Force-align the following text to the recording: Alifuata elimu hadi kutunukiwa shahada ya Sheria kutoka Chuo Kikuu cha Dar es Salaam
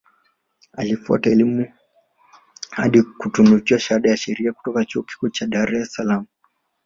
Alifuata 0.73 1.29
elimu 1.29 1.73
hadi 2.71 3.01
kutunukiwa 3.03 3.79
shahada 3.79 4.09
ya 4.09 4.17
Sheria 4.17 4.53
kutoka 4.53 4.85
Chuo 4.85 5.03
Kikuu 5.03 5.29
cha 5.29 5.47
Dar 5.47 5.75
es 5.75 5.93
Salaam 5.93 6.25